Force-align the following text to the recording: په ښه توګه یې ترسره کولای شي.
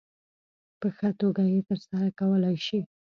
په 0.79 0.87
ښه 0.97 1.09
توګه 1.21 1.43
یې 1.51 1.59
ترسره 1.69 2.07
کولای 2.19 2.55
شي. 2.65 2.79